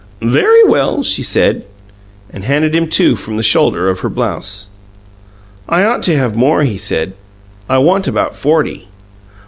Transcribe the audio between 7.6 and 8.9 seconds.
"I want about forty."